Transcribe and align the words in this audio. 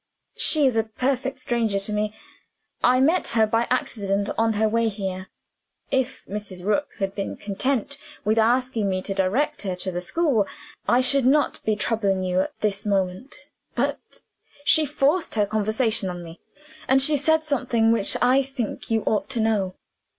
"She 0.37 0.65
is 0.65 0.75
a 0.75 0.83
perfect 0.83 1.37
stranger 1.37 1.77
to 1.77 1.93
me. 1.93 2.15
I 2.83 2.99
met 2.99 3.27
her 3.37 3.45
by 3.45 3.67
accident 3.69 4.31
on 4.35 4.53
her 4.53 4.67
way 4.67 4.89
here. 4.89 5.27
If 5.91 6.25
Mrs. 6.25 6.65
Rook 6.65 6.87
had 6.97 7.13
been 7.13 7.37
content 7.37 7.99
with 8.25 8.39
asking 8.39 8.89
me 8.89 9.03
to 9.03 9.13
direct 9.13 9.61
her 9.61 9.75
to 9.75 9.91
the 9.91 10.01
school, 10.01 10.47
I 10.87 11.01
should 11.01 11.27
not 11.27 11.63
be 11.65 11.75
troubling 11.75 12.23
you 12.23 12.39
at 12.39 12.59
this 12.61 12.83
moment. 12.83 13.35
But 13.75 13.99
she 14.65 14.87
forced 14.87 15.35
her 15.35 15.45
conversation 15.45 16.09
on 16.09 16.23
me. 16.23 16.41
And 16.87 16.99
she 16.99 17.15
said 17.15 17.43
something 17.43 17.91
which 17.91 18.17
I 18.23 18.41
think 18.41 18.89
you 18.89 19.01
ought 19.05 19.29
to 19.29 19.39
know. 19.39 19.75